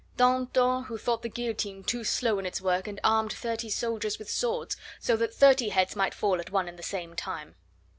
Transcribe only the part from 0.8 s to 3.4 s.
who thought the guillotine too slow in its work, and armed